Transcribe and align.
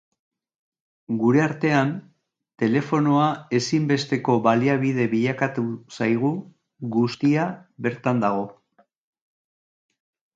Gure 1.23 1.41
artean, 1.41 1.89
telefonoa 2.63 3.27
ezinbesteko 3.59 4.37
baliabide 4.47 5.05
bilakatu 5.11 5.65
zaigu, 5.97 6.31
guztia 6.97 7.45
bertan 7.89 8.23
dago. 8.25 8.41